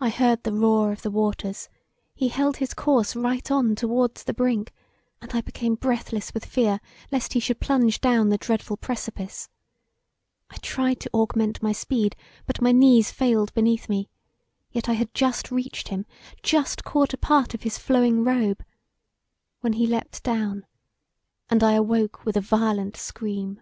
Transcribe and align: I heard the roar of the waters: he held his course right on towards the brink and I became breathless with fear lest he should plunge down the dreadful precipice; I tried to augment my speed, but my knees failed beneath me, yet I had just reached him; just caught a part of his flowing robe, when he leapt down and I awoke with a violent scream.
I 0.00 0.08
heard 0.08 0.44
the 0.44 0.52
roar 0.54 0.92
of 0.92 1.02
the 1.02 1.10
waters: 1.10 1.68
he 2.14 2.28
held 2.28 2.56
his 2.56 2.72
course 2.72 3.14
right 3.14 3.50
on 3.50 3.74
towards 3.74 4.24
the 4.24 4.32
brink 4.32 4.72
and 5.20 5.30
I 5.34 5.42
became 5.42 5.74
breathless 5.74 6.32
with 6.32 6.46
fear 6.46 6.80
lest 7.12 7.34
he 7.34 7.40
should 7.40 7.60
plunge 7.60 8.00
down 8.00 8.30
the 8.30 8.38
dreadful 8.38 8.78
precipice; 8.78 9.50
I 10.48 10.56
tried 10.62 11.00
to 11.00 11.10
augment 11.12 11.62
my 11.62 11.72
speed, 11.72 12.16
but 12.46 12.62
my 12.62 12.72
knees 12.72 13.10
failed 13.10 13.52
beneath 13.52 13.90
me, 13.90 14.08
yet 14.72 14.88
I 14.88 14.94
had 14.94 15.12
just 15.12 15.50
reached 15.50 15.88
him; 15.88 16.06
just 16.42 16.82
caught 16.84 17.12
a 17.12 17.18
part 17.18 17.52
of 17.52 17.62
his 17.62 17.76
flowing 17.76 18.24
robe, 18.24 18.64
when 19.60 19.74
he 19.74 19.86
leapt 19.86 20.22
down 20.22 20.64
and 21.50 21.62
I 21.62 21.72
awoke 21.74 22.24
with 22.24 22.38
a 22.38 22.40
violent 22.40 22.96
scream. 22.96 23.60